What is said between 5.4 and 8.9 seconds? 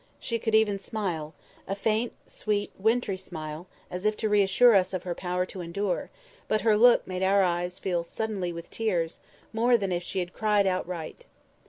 to endure; but her look made our eyes fill suddenly with